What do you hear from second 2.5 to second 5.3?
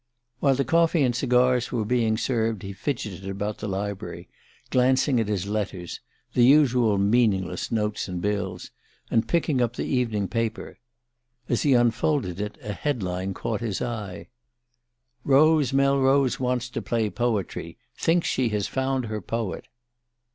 he fidgeted about the library, glancing at